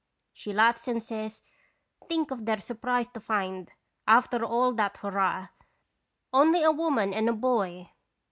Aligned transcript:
'""She 0.33 0.51
laughs 0.51 0.87
and 0.87 1.03
says:' 1.03 1.43
Think 2.09 2.31
of 2.31 2.45
their 2.47 2.57
sur 2.59 2.73
prise 2.73 3.07
to 3.09 3.19
find, 3.19 3.71
after 4.07 4.43
all 4.43 4.73
that 4.73 4.97
hurrah, 4.97 5.49
only 6.33 6.63
a 6.63 6.71
woman 6.71 7.13
and 7.13 7.29
a 7.29 7.33
boy." 7.33 7.91